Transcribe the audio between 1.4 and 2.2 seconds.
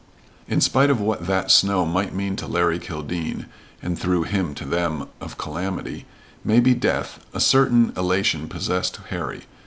snow might